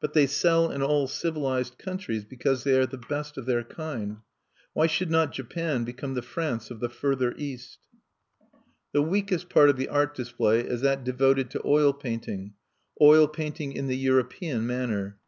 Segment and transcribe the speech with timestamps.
[0.00, 4.22] But they sell in all civilized countries because they are the best of their kind.
[4.72, 7.80] Why should not Japan become the France of the Further East?"
[8.92, 12.54] The weakest part of the art display is that devoted to oil painting,
[13.02, 15.18] oil painting in the European manner.